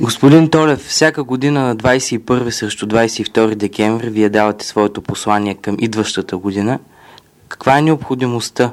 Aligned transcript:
Господин 0.00 0.48
Толев, 0.48 0.78
всяка 0.78 1.24
година 1.24 1.60
на 1.60 1.76
21 1.76 2.50
срещу 2.50 2.86
22 2.86 3.54
декември 3.54 4.10
вие 4.10 4.28
давате 4.28 4.66
своето 4.66 5.02
послание 5.02 5.54
към 5.54 5.76
идващата 5.78 6.36
година. 6.36 6.78
Каква 7.48 7.78
е 7.78 7.82
необходимостта 7.82 8.72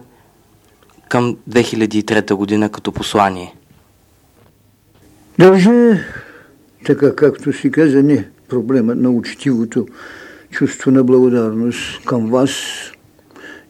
към 1.10 1.38
2003 1.50 2.34
година 2.34 2.70
като 2.70 2.92
послание? 2.92 3.56
Даже, 5.40 6.04
така 6.86 7.16
както 7.16 7.54
си 7.54 7.72
каза, 7.72 8.04
не 8.04 8.28
проблемът 8.48 8.98
на 8.98 9.10
учтивото 9.10 9.88
чувство 10.52 10.92
на 10.92 11.04
благодарност 11.04 12.06
към 12.06 12.30
вас 12.30 12.52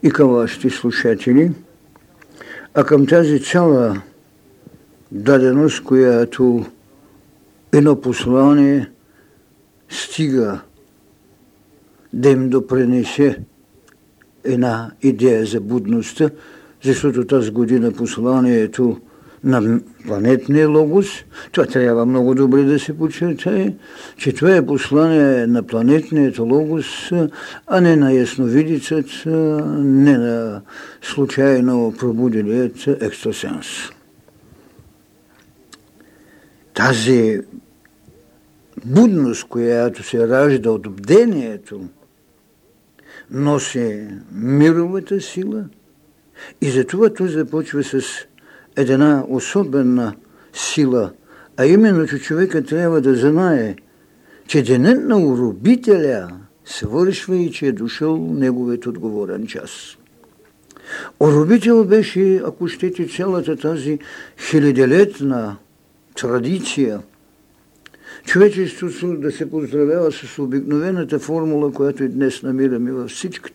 и 0.04 0.10
към 0.10 0.30
вашите 0.30 0.70
слушатели, 0.70 1.52
а 2.74 2.84
към 2.84 3.08
тази 3.08 3.44
цяла 3.44 4.02
даденост, 5.12 5.84
която 5.84 6.66
едно 7.74 8.02
послание 8.02 8.92
стига 9.90 10.62
да 12.14 12.30
им 12.30 12.50
допренесе 12.50 13.40
една 14.44 14.92
идея 15.02 15.46
за 15.46 15.62
будността, 15.62 16.30
защото 16.84 17.26
тази 17.26 17.52
година 17.52 17.92
посланието 17.92 18.98
на 19.44 19.80
планетния 20.08 20.70
логос, 20.70 21.08
това 21.52 21.66
трябва 21.66 22.06
много 22.06 22.36
добре 22.36 22.64
да 22.64 22.80
се 22.80 22.98
подчертае, 22.98 23.74
че 24.18 24.34
това 24.34 24.56
е 24.56 24.66
послание 24.66 25.48
на 25.48 25.64
планетният 25.64 26.40
логос, 26.40 27.12
а 27.68 27.82
не 27.82 27.96
на 27.96 28.14
ясновидицата, 28.14 29.30
не 29.80 30.18
на 30.18 30.62
случайно 31.02 31.94
пробудилият 32.00 32.88
екстрасенс. 32.88 33.68
Тази 36.74 37.40
будност, 38.86 39.44
която 39.44 40.04
се 40.04 40.28
ражда 40.28 40.72
от 40.72 40.90
бдението, 40.96 41.82
носи 43.32 44.08
мировата 44.32 45.22
сила 45.22 45.66
и 46.62 46.70
затова 46.70 47.10
той 47.10 47.28
започва 47.28 47.84
с 47.84 48.02
една 48.76 49.24
особена 49.30 50.16
сила, 50.54 51.12
а 51.58 51.66
именно, 51.66 52.08
че 52.08 52.20
човека 52.20 52.64
трябва 52.64 53.02
да 53.02 53.16
знае, 53.16 53.76
че 54.48 54.64
денят 54.64 55.04
на 55.04 55.20
уробителя 55.20 56.30
свършва 56.66 57.36
и 57.36 57.52
че 57.52 57.66
е 57.66 57.72
дошъл 57.72 58.18
неговият 58.18 58.86
отговорен 58.86 59.48
час. 59.48 59.98
Оробител 61.20 61.86
беше, 61.86 62.42
ако 62.46 62.68
щете, 62.68 63.08
цялата 63.08 63.56
тази 63.56 64.00
хилядолетна 64.50 65.58
традиция, 66.16 67.02
човечеството 68.28 69.14
да 69.18 69.32
се 69.32 69.50
поздравява 69.50 70.12
с 70.12 70.40
обикновената 70.40 71.20
формула, 71.20 71.72
която 71.72 72.04
и 72.04 72.10
днес 72.10 72.44
намираме 72.44 72.92
във 72.92 73.10
всички, 73.10 73.52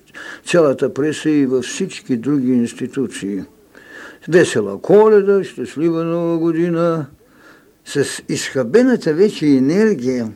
цялата 0.47 0.95
преса 0.95 1.31
и 1.31 1.47
във 1.47 1.65
всички 1.65 2.17
други 2.17 2.53
институции. 2.53 3.43
Весела 4.28 4.83
коледа, 4.83 5.45
щастлива 5.45 6.05
нова 6.05 6.39
година, 6.39 7.06
с 7.84 8.23
изхабената 8.28 9.15
вече 9.15 9.47
енергия, 9.47 10.33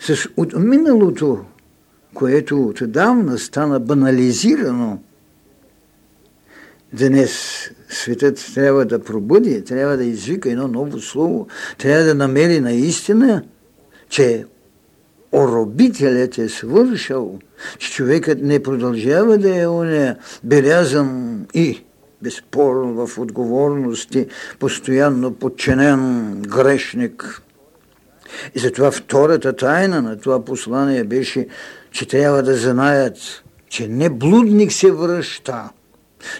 с 0.00 0.28
от 0.36 0.54
миналото, 0.58 1.44
което 2.14 2.62
отдавна 2.82 3.38
стана 3.38 3.80
банализирано, 3.80 5.02
Днес 6.92 7.70
светът 7.88 8.52
трябва 8.54 8.84
да 8.84 8.98
пробуди, 8.98 9.64
трябва 9.64 9.96
да 9.96 10.04
извика 10.04 10.50
едно 10.50 10.68
ново 10.68 11.00
слово, 11.00 11.46
трябва 11.78 12.04
да 12.04 12.14
намери 12.14 12.60
наистина, 12.60 13.42
че 14.08 14.44
оробителят 15.32 16.38
е 16.38 16.48
свършил, 16.48 17.38
че 17.78 17.92
човекът 17.92 18.42
не 18.42 18.62
продължава 18.62 19.38
да 19.38 19.60
е 19.60 19.66
оня 19.66 20.16
белязан 20.44 21.40
и 21.54 21.84
безспорно 22.22 23.06
в 23.06 23.18
отговорности, 23.18 24.26
постоянно 24.58 25.34
подчинен 25.34 26.42
грешник. 26.48 27.42
И 28.54 28.58
затова 28.58 28.90
втората 28.90 29.52
тайна 29.52 30.02
на 30.02 30.18
това 30.18 30.44
послание 30.44 31.04
беше, 31.04 31.46
че 31.90 32.06
трябва 32.06 32.42
да 32.42 32.56
знаят, 32.56 33.44
че 33.68 33.88
не 33.88 34.10
блудник 34.10 34.72
се 34.72 34.92
връща, 34.92 35.70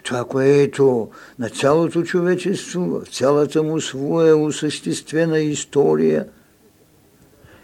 това, 0.03 0.25
което 0.25 1.09
на 1.39 1.49
цялото 1.49 2.03
човечество, 2.03 2.81
в 2.81 3.03
цялата 3.11 3.63
му 3.63 3.81
своя 3.81 4.37
осъществена 4.37 5.39
история, 5.39 6.27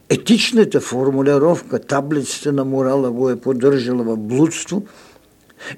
етичната 0.09 0.81
формулировка, 0.81 1.79
таблицата 1.79 2.53
на 2.53 2.65
морала 2.65 3.11
го 3.11 3.31
е 3.31 3.41
поддържала 3.41 4.03
в 4.05 4.17
блудство 4.17 4.87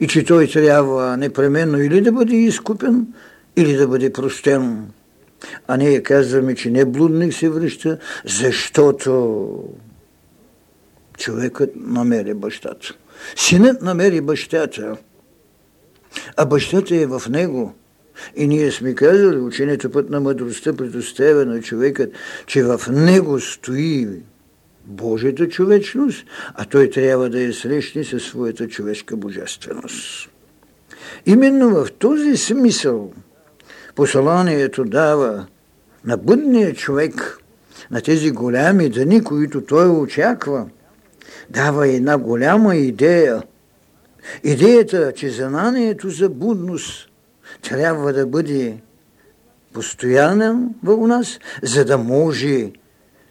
и 0.01 0.09
че 0.09 0.25
той 0.25 0.47
трябва 0.47 1.17
непременно 1.17 1.83
или 1.83 2.01
да 2.01 2.13
бъде 2.13 2.37
изкупен, 2.37 3.07
или 3.57 3.77
да 3.77 3.89
бъде 3.89 4.13
простен. 4.13 4.87
А 5.69 5.77
ние 5.77 6.03
казваме, 6.03 6.55
че 6.55 6.71
не 6.71 6.85
блудник 6.85 7.35
се 7.35 7.49
връща, 7.49 7.99
защото 8.25 9.49
човекът 11.19 11.71
намери 11.77 12.35
бащата. 12.35 12.95
Синът 13.37 13.83
намери 13.83 14.21
бащата– 14.21 14.97
а 16.37 16.47
бащата 16.47 16.97
е 16.97 17.07
в 17.07 17.23
него. 17.31 17.75
И 18.37 18.47
ние 18.47 18.71
сме 18.71 18.95
казали, 18.95 19.37
учението 19.37 19.91
път 19.91 20.11
на 20.11 20.21
мъдростта 20.21 20.73
предоставя 20.73 21.45
на 21.47 21.61
човекът, 21.61 22.13
че 22.47 22.63
в 22.63 22.81
него 22.93 23.41
стои 23.41 24.09
Божията 24.85 25.49
човечност, 25.49 26.27
а 26.55 26.65
той 26.65 26.91
трябва 26.91 27.31
да 27.31 27.41
я 27.41 27.55
срещне 27.55 28.05
със 28.05 28.23
своята 28.23 28.69
човешка 28.69 29.17
божественост. 29.17 30.31
Именно 31.27 31.71
в 31.71 31.93
този 31.99 32.37
смисъл 32.37 33.13
посланието 33.95 34.85
дава 34.85 35.47
на 36.05 36.17
бъдния 36.17 36.75
човек, 36.75 37.39
на 37.91 38.01
тези 38.01 38.31
голями 38.31 38.89
дни, 38.89 39.25
които 39.25 39.61
той 39.61 39.89
очаква, 39.89 40.67
дава 41.51 41.89
една 41.89 42.19
голяма 42.19 42.77
идея– 42.77 43.43
Идеята, 44.45 45.13
че 45.13 45.31
знанието 45.31 46.11
за 46.11 46.29
будност 46.29 47.09
трябва 47.63 48.13
да 48.13 48.27
бъде 48.27 48.77
постоянен 49.73 50.75
в 50.83 51.07
нас, 51.07 51.39
за 51.63 51.85
да 51.85 51.99
може 51.99 52.71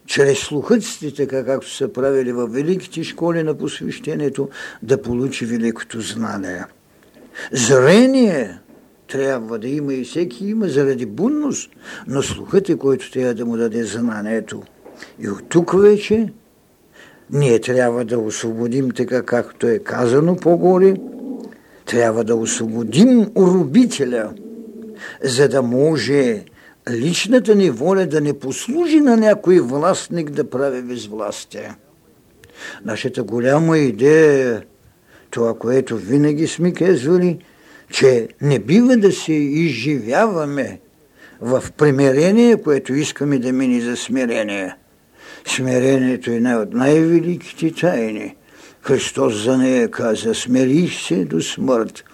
чрез 0.06 0.38
слухъците, 0.38 1.14
така 1.14 1.44
както 1.44 1.70
са 1.70 1.92
правили 1.92 2.32
в 2.32 2.46
великите 2.46 3.04
школи 3.04 3.42
на 3.42 3.54
посвещението, 3.54 4.48
да 4.82 5.02
получи 5.02 5.46
великото 5.46 6.00
знание. 6.00 6.64
Зрение 7.52 8.58
трябва 9.08 9.58
да 9.58 9.68
има 9.68 9.94
и 9.94 10.04
всеки 10.04 10.46
има 10.46 10.68
заради 10.68 11.06
будност, 11.06 11.70
но 12.06 12.22
слухът 12.22 12.68
е, 12.68 12.76
който 12.76 13.10
трябва 13.10 13.34
да 13.34 13.46
му 13.46 13.56
даде 13.56 13.84
знанието. 13.84 14.62
И 15.20 15.28
от 15.28 15.48
тук 15.48 15.82
вече 15.82 16.32
ние 17.32 17.60
трябва 17.60 18.04
да 18.04 18.18
освободим 18.18 18.90
така, 18.90 19.22
както 19.22 19.66
е 19.66 19.78
казано 19.78 20.36
по-горе, 20.36 20.94
трябва 21.86 22.24
да 22.24 22.36
освободим 22.36 23.30
уробителя, 23.34 24.32
за 25.22 25.48
да 25.48 25.62
може 25.62 26.44
личната 26.90 27.54
ни 27.54 27.70
воля 27.70 28.06
да 28.06 28.20
не 28.20 28.38
послужи 28.38 29.00
на 29.00 29.16
някой 29.16 29.60
властник 29.60 30.30
да 30.30 30.50
прави 30.50 30.82
безвластие. 30.82 31.74
Нашата 32.84 33.22
голяма 33.22 33.78
идея 33.78 34.56
е 34.56 34.60
това, 35.30 35.58
което 35.58 35.96
винаги 35.96 36.46
сме 36.46 36.72
казвали, 36.72 37.38
че 37.90 38.28
не 38.40 38.58
бива 38.58 38.96
да 38.96 39.12
се 39.12 39.32
изживяваме 39.32 40.80
в 41.40 41.64
примирение, 41.76 42.56
което 42.56 42.94
искаме 42.94 43.38
да 43.38 43.52
мини 43.52 43.80
за 43.80 43.96
смирение– 43.96 44.74
Смирението 45.46 46.30
е 46.30 46.34
една 46.34 46.56
от 46.56 46.72
най-великите 46.72 47.72
тайни. 47.72 48.36
Христос 48.82 49.44
за 49.44 49.58
нея 49.58 49.90
каза, 49.90 50.34
смирих 50.34 51.00
се 51.00 51.24
до 51.24 51.40
смърт. 51.42 52.04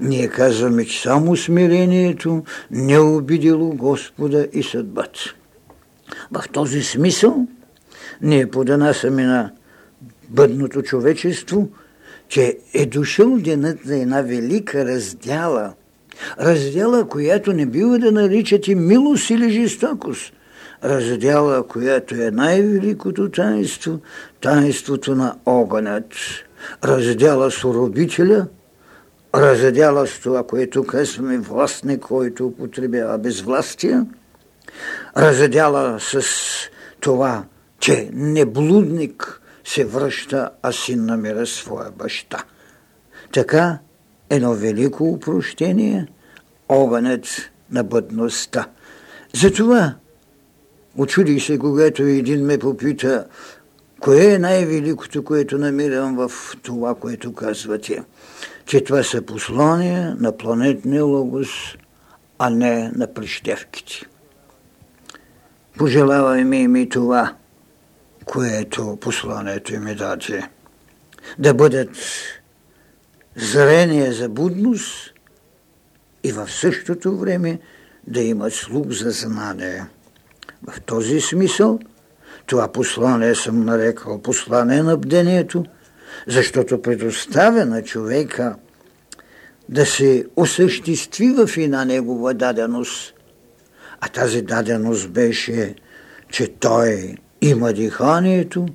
Ние 0.00 0.28
казваме, 0.28 0.84
че 0.84 1.02
само 1.02 1.36
смирението 1.36 2.44
не 2.70 2.98
обидело 2.98 3.74
Господа 3.74 4.46
и 4.52 4.62
съдбата. 4.62 5.20
В 6.32 6.44
този 6.52 6.82
смисъл 6.82 7.46
ние 8.22 8.50
подонасяме 8.50 9.24
на 9.24 9.52
бъдното 10.28 10.82
човечество, 10.82 11.68
че 12.28 12.58
е 12.74 12.86
дошъл 12.86 13.36
денът 13.36 13.78
за 13.84 13.96
една 13.96 14.22
велика 14.22 14.84
раздяла. 14.84 15.74
Раздяла, 16.40 17.08
която 17.08 17.52
не 17.52 17.66
бива 17.66 17.98
да 17.98 18.12
наричате 18.12 18.74
милост 18.74 19.30
или 19.30 19.50
жестокост, 19.50 20.32
раздяла, 20.84 21.66
която 21.66 22.14
е 22.14 22.30
най-великото 22.30 23.30
таинство, 23.30 24.00
таинството 24.40 25.14
на 25.14 25.36
огънят. 25.46 26.14
Раздяла 26.84 27.50
с 27.50 27.64
уробителя, 27.64 28.46
раздяла 29.34 30.06
с 30.06 30.20
това, 30.20 30.42
което 30.42 30.84
казваме 30.84 31.38
властник, 31.38 32.00
който 32.00 32.46
употребява 32.46 33.18
безвластие, 33.18 34.02
раздяла 35.16 36.00
с 36.00 36.22
това, 37.00 37.44
че 37.80 38.10
неблудник 38.12 39.40
се 39.64 39.84
връща, 39.84 40.50
а 40.62 40.72
син 40.72 41.04
намира 41.04 41.46
своя 41.46 41.90
баща. 41.90 42.44
Така 43.32 43.78
едно 44.30 44.54
велико 44.54 45.04
упрощение, 45.04 46.06
огънът 46.68 47.50
на 47.70 47.84
бъдността. 47.84 48.66
Затова 49.34 49.94
очудих 50.98 51.44
се, 51.44 51.58
когато 51.58 52.02
един 52.02 52.44
ме 52.44 52.58
попита, 52.58 53.26
кое 54.00 54.34
е 54.34 54.38
най-великото, 54.38 55.24
което 55.24 55.58
намирам 55.58 56.16
в 56.16 56.32
това, 56.62 56.94
което 56.94 57.32
казвате? 57.32 58.02
Че 58.66 58.84
това 58.84 59.02
са 59.02 59.22
послания 59.22 60.16
на 60.20 60.36
планетния 60.36 61.04
логос, 61.04 61.48
а 62.38 62.50
не 62.50 62.90
на 62.94 63.14
прищевките. 63.14 64.06
Пожелавай 65.78 66.44
ми 66.44 66.68
ми 66.68 66.88
това, 66.88 67.34
което 68.24 68.98
посланието 69.00 69.80
ми 69.80 69.94
даде. 69.94 70.48
Да 71.38 71.54
бъдат 71.54 71.90
зрение 73.36 74.12
за 74.12 74.28
будност 74.28 75.12
и 76.24 76.32
в 76.32 76.48
същото 76.50 77.18
време 77.18 77.58
да 78.06 78.20
имат 78.20 78.52
слух 78.52 78.88
за 78.88 79.10
знание. 79.10 79.86
В 80.68 80.80
този 80.80 81.20
смисъл 81.20 81.78
това 82.46 82.68
послание 82.68 83.34
съм 83.34 83.64
нарекал 83.64 84.22
послание 84.22 84.82
на 84.82 84.96
бдението, 84.96 85.64
защото 86.26 86.82
предоставя 86.82 87.64
на 87.64 87.82
човека 87.82 88.56
да 89.68 89.86
се 89.86 90.24
осъществи 90.36 91.30
в 91.30 91.50
една 91.56 91.84
негова 91.84 92.34
даденост. 92.34 93.14
А 94.00 94.08
тази 94.08 94.42
даденост 94.42 95.10
беше, 95.10 95.74
че 96.30 96.48
той 96.48 97.16
има 97.40 97.72
диханието, 97.72 98.66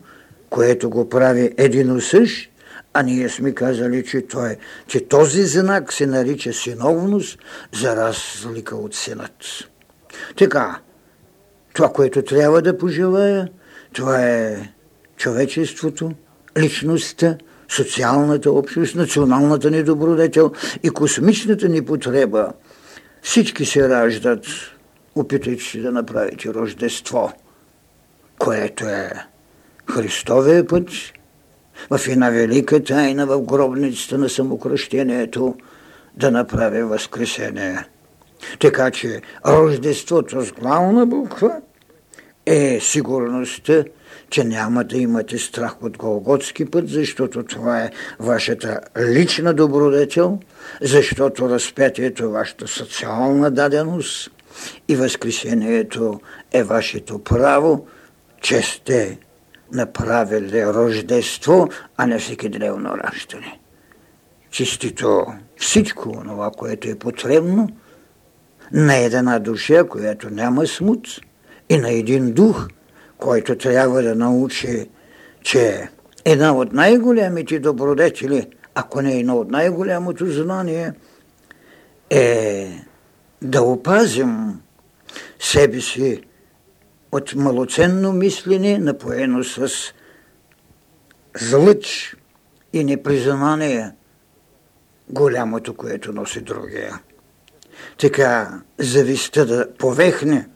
което 0.50 0.90
го 0.90 1.10
прави 1.10 1.54
един 1.58 2.02
същ, 2.02 2.50
а 2.94 3.04
ние 3.04 3.30
сме 3.30 3.52
казали, 3.52 4.06
че, 4.06 4.22
той, 4.22 4.58
че 4.88 5.08
този 5.08 5.44
знак 5.44 5.94
се 5.94 6.06
нарича 6.06 6.54
синовност 6.54 7.40
за 7.72 7.96
разлика 7.96 8.76
от 8.76 8.96
синът. 8.96 9.34
Така, 10.38 10.80
това, 11.74 11.90
което 11.90 12.22
трябва 12.22 12.62
да 12.62 12.78
пожелая, 12.78 13.50
това 13.94 14.22
е 14.22 14.70
човечеството, 15.18 16.12
личността, 16.58 17.38
социалната 17.70 18.52
общност, 18.52 18.96
националната 18.96 19.72
ни 19.72 19.84
добродетел 19.84 20.52
и 20.84 20.90
космичната 20.90 21.70
ни 21.70 21.86
потреба. 21.86 22.54
Всички 23.22 23.66
се 23.66 23.90
раждат. 23.90 24.46
Опитайте 25.16 25.64
се 25.64 25.80
да 25.80 25.92
направите 25.92 26.54
рождество, 26.54 27.34
което 28.40 28.86
е 28.86 29.12
Христовия 29.92 30.68
път, 30.68 30.90
в 31.90 32.08
една 32.08 32.30
велика 32.30 32.84
тайна 32.84 33.26
в 33.26 33.42
гробницата 33.42 34.18
на 34.18 34.30
самокръщението 34.30 35.56
да 36.18 36.32
направи 36.32 36.84
възкресение. 36.84 37.86
Така 38.60 38.92
че 38.92 39.22
Рождеството 39.48 40.42
с 40.42 40.52
главна 40.52 41.06
буква 41.06 41.62
е 42.46 42.80
сигурността, 42.82 43.84
че 44.30 44.44
няма 44.44 44.84
да 44.84 44.98
имате 44.98 45.38
страх 45.38 45.84
от 45.84 45.98
Голготски 45.98 46.66
път, 46.66 46.90
защото 46.90 47.44
това 47.44 47.80
е 47.84 47.92
вашата 48.20 48.80
лична 49.00 49.54
добродетел, 49.54 50.40
защото 50.82 51.50
разпятието 51.50 52.24
е 52.24 52.28
вашата 52.28 52.68
социална 52.68 53.52
даденост 53.52 54.32
и 54.88 54.96
възкресението 54.96 56.20
е 56.52 56.64
вашето 56.64 57.20
право, 57.20 57.88
че 58.42 58.62
сте 58.62 59.18
направили 59.72 60.66
рождество, 60.66 61.68
а 61.98 62.06
не 62.06 62.20
всеки 62.20 62.50
древно 62.50 62.90
раждане. 62.98 63.60
Чистито 64.52 65.26
всичко 65.58 66.12
това, 66.12 66.52
което 66.58 66.90
е 66.90 66.96
потребно 66.96 67.70
на 68.74 68.96
една 68.98 69.40
душа, 69.40 69.84
която 69.84 70.30
няма 70.30 70.68
смут 70.68 71.08
и 71.70 71.78
на 71.78 71.92
един 71.92 72.34
дух, 72.34 72.68
който 73.18 73.58
трябва 73.58 74.04
да 74.04 74.16
научи, 74.16 74.90
че 75.42 75.90
една 76.26 76.54
от 76.56 76.74
най-големите 76.74 77.60
добродетели, 77.60 78.48
ако 78.76 79.02
не 79.02 79.20
едно 79.20 79.36
от 79.36 79.52
най-голямото 79.52 80.26
знание, 80.26 80.94
е 82.10 82.68
да 83.42 83.62
опазим 83.62 84.62
себе 85.40 85.82
си 85.82 86.22
от 87.12 87.36
малоценно 87.36 88.14
мислене, 88.14 88.78
напоено 88.78 89.44
с 89.44 89.70
злъч 91.40 92.16
и 92.74 92.84
непризнание 92.84 93.92
голямото, 95.10 95.74
което 95.74 96.14
носи 96.14 96.42
другия. 96.42 97.00
Така 97.98 98.62
завистта 98.80 99.46
да 99.46 99.74
повехне, 99.74 100.48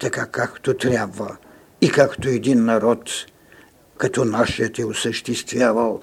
така 0.00 0.26
както 0.26 0.74
трябва 0.74 1.36
и 1.80 1.90
както 1.90 2.28
един 2.28 2.64
народ, 2.64 3.10
като 3.96 4.24
нашият 4.24 4.78
е 4.78 4.84
осъществявал 4.84 6.00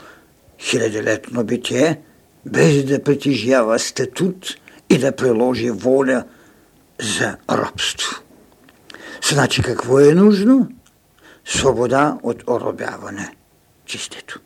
хилядолетно 0.60 1.44
битие, 1.44 2.02
без 2.46 2.86
да 2.86 3.04
притежава 3.04 3.80
статут 3.80 4.56
и 4.90 4.98
да 4.98 5.16
приложи 5.16 5.70
воля 5.70 6.24
за 7.02 7.38
рабство. 7.50 8.22
Значи 9.30 9.62
какво 9.62 10.00
е 10.00 10.16
нужно? 10.16 10.70
Свобода 11.46 12.18
от 12.24 12.44
оробяване. 12.48 13.36
Чистето. 13.86 14.40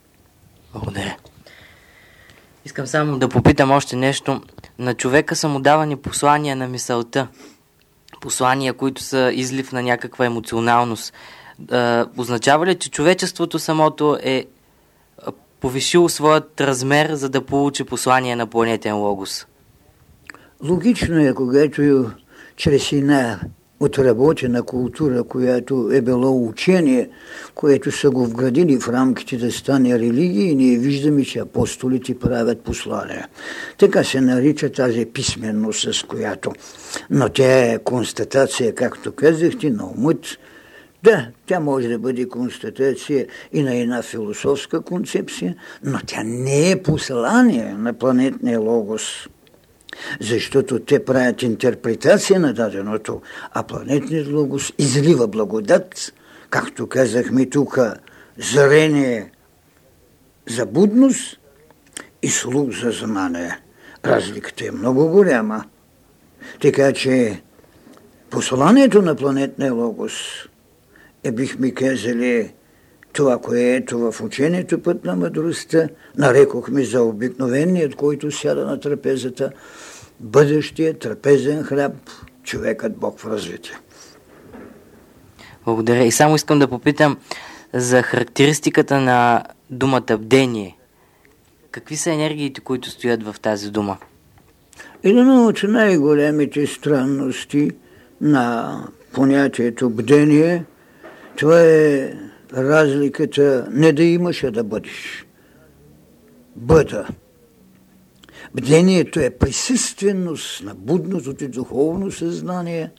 Благодаря. 0.73 1.17
Искам 2.65 2.87
само 2.87 3.19
да 3.19 3.29
попитам 3.29 3.71
още 3.71 3.95
нещо. 3.95 4.41
На 4.79 4.93
човека 4.93 5.35
са 5.35 5.47
му 5.47 5.59
давани 5.59 5.95
послания 5.95 6.55
на 6.55 6.67
мисълта. 6.67 7.27
Послания, 8.21 8.73
които 8.73 9.01
са 9.01 9.31
излив 9.33 9.71
на 9.71 9.81
някаква 9.81 10.25
емоционалност. 10.25 11.13
Е, 11.71 12.03
означава 12.17 12.65
ли, 12.65 12.75
че 12.75 12.91
човечеството 12.91 13.59
самото 13.59 14.17
е 14.23 14.45
повишило 15.59 16.09
своят 16.09 16.61
размер, 16.61 17.13
за 17.13 17.29
да 17.29 17.45
получи 17.45 17.83
послание 17.83 18.35
на 18.35 18.47
планетен 18.47 18.95
логос? 18.95 19.47
Логично 20.63 21.19
е, 21.19 21.33
когато 21.33 22.11
чрез 22.55 22.91
една 22.91 23.39
отработена 23.79 24.63
култура, 24.63 25.23
която 25.23 25.89
е 25.93 26.01
било 26.01 26.47
учение, 26.47 27.09
което 27.55 27.91
са 27.91 28.09
го 28.09 28.25
вградили 28.25 28.79
в 28.79 28.89
рамките 28.89 29.37
да 29.37 29.51
стане 29.51 29.99
религия 29.99 30.49
и 30.49 30.55
ние 30.55 30.77
виждаме, 30.77 31.23
че 31.23 31.39
апостолите 31.39 32.19
правят 32.19 32.61
послания. 32.61 33.27
Така 33.77 34.03
се 34.03 34.21
нарича 34.21 34.71
тази 34.71 35.05
писменност, 35.05 35.93
с 35.93 36.03
която. 36.03 36.51
Но 37.09 37.29
тя 37.29 37.73
е 37.73 37.79
констатация, 37.83 38.75
както 38.75 39.11
казахте, 39.11 39.69
на 39.69 39.85
умът. 39.85 40.25
Да, 41.03 41.27
тя 41.45 41.59
може 41.59 41.87
да 41.87 41.99
бъде 41.99 42.29
констатация 42.29 43.27
и 43.53 43.61
на 43.61 43.75
една 43.75 44.01
философска 44.01 44.81
концепция, 44.81 45.55
но 45.83 45.99
тя 46.05 46.23
не 46.23 46.71
е 46.71 46.83
послание 46.83 47.73
на 47.73 47.93
планетния 47.93 48.59
логос 48.59 49.27
защото 50.19 50.79
те 50.79 51.05
правят 51.05 51.41
интерпретация 51.41 52.39
на 52.39 52.53
даденото, 52.53 53.21
а 53.51 53.63
планетният 53.63 54.27
логос 54.27 54.73
излива 54.77 55.27
благодат, 55.27 56.13
както 56.49 56.87
казахме 56.87 57.49
тук, 57.49 57.79
зрение 58.37 59.31
за 60.49 60.65
будност 60.65 61.39
и 62.21 62.29
слух 62.29 62.69
за 62.71 62.91
знание. 62.91 63.59
Разликата 64.05 64.65
е 64.65 64.71
много 64.71 65.07
голяма. 65.07 65.65
Така 66.61 66.93
че 66.93 67.41
посланието 68.29 69.01
на 69.01 69.15
планетния 69.15 69.73
логос 69.73 70.13
е, 71.23 71.31
бихме 71.31 71.71
казали, 71.71 72.53
това, 73.13 73.37
което 73.37 74.11
в 74.11 74.21
учението 74.21 74.83
път 74.83 75.05
на 75.05 75.15
мъдростта 75.15 75.89
нарекохме 76.17 76.83
за 76.83 77.03
обикновеният, 77.03 77.95
който 77.95 78.31
сяда 78.31 78.65
на 78.65 78.79
трапезата, 78.79 79.51
бъдещия 80.19 80.99
трапезен 80.99 81.63
хляб, 81.63 81.93
човекът 82.43 82.97
Бог 82.97 83.19
в 83.19 83.25
развитие. 83.25 83.77
Благодаря. 85.65 86.03
И 86.03 86.11
само 86.11 86.35
искам 86.35 86.59
да 86.59 86.67
попитам 86.67 87.17
за 87.73 88.01
характеристиката 88.01 88.99
на 88.99 89.43
думата 89.69 90.17
бдение. 90.19 90.77
Какви 91.71 91.97
са 91.97 92.11
енергиите, 92.11 92.61
които 92.61 92.89
стоят 92.89 93.23
в 93.23 93.35
тази 93.41 93.71
дума? 93.71 93.97
Една 95.03 95.45
от 95.45 95.63
най-големите 95.63 96.67
странности 96.67 97.71
на 98.21 98.77
понятието 99.13 99.89
бдение, 99.89 100.63
това 101.35 101.61
е 101.61 102.13
разликата 102.53 103.67
не 103.71 103.93
да 103.93 104.03
имаш, 104.03 104.43
а 104.43 104.51
да 104.51 104.63
бъдеш. 104.63 105.25
Бъда. 106.55 107.07
Бдението 108.53 109.19
е 109.19 109.29
присъственост 109.29 110.63
на 110.63 110.75
будното 110.75 111.33
ти 111.33 111.47
духовно 111.47 112.11
съзнание, 112.11 112.91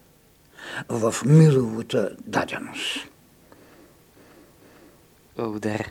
в 0.89 1.15
миловата 1.27 2.11
даденост. 2.27 3.09
Благодаря. 5.37 5.87